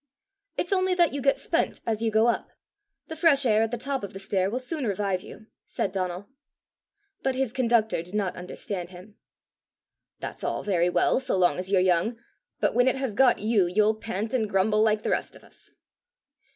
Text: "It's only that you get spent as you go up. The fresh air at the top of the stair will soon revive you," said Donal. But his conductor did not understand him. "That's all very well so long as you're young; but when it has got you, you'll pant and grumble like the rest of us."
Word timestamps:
"It's 0.57 0.73
only 0.73 0.95
that 0.95 1.13
you 1.13 1.21
get 1.21 1.37
spent 1.37 1.79
as 1.85 2.01
you 2.01 2.09
go 2.09 2.25
up. 2.25 2.49
The 3.07 3.15
fresh 3.15 3.45
air 3.45 3.61
at 3.61 3.69
the 3.69 3.77
top 3.77 4.03
of 4.03 4.13
the 4.13 4.19
stair 4.19 4.49
will 4.49 4.57
soon 4.57 4.87
revive 4.87 5.21
you," 5.21 5.45
said 5.63 5.91
Donal. 5.91 6.27
But 7.21 7.35
his 7.35 7.53
conductor 7.53 8.01
did 8.01 8.15
not 8.15 8.35
understand 8.35 8.89
him. 8.89 9.17
"That's 10.19 10.43
all 10.43 10.63
very 10.63 10.89
well 10.89 11.19
so 11.19 11.37
long 11.37 11.59
as 11.59 11.69
you're 11.69 11.79
young; 11.81 12.17
but 12.59 12.73
when 12.73 12.87
it 12.87 12.95
has 12.95 13.13
got 13.13 13.41
you, 13.41 13.67
you'll 13.67 13.93
pant 13.93 14.33
and 14.33 14.49
grumble 14.49 14.81
like 14.81 15.03
the 15.03 15.11
rest 15.11 15.35
of 15.35 15.43
us." 15.43 15.69